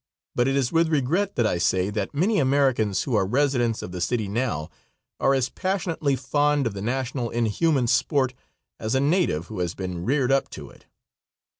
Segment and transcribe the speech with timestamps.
[0.33, 3.91] But it is with regret that I say that many Americans who are residents of
[3.91, 4.71] the city now
[5.19, 8.33] are as passionately fond of the national inhuman sport
[8.79, 10.87] as a native who has been reared up to it.